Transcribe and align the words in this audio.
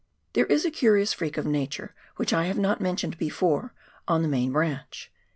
There 0.33 0.47
is 0.47 0.65
a 0.65 0.71
curious 0.71 1.13
freak 1.13 1.37
of 1.37 1.45
nature, 1.45 1.93
which 2.15 2.33
I 2.33 2.45
have 2.45 2.57
not 2.57 2.81
men 2.81 2.95
tioned 2.95 3.19
before, 3.19 3.75
on 4.07 4.23
the 4.23 4.27
main 4.29 4.51
branch. 4.51 5.11